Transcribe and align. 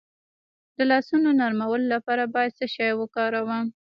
د 0.77 0.79
لاسونو 0.91 1.29
نرمولو 1.39 1.85
لپاره 1.95 2.23
باید 2.33 2.51
څه 2.59 2.65
شی 2.73 2.91
وکاروم؟ 2.99 3.65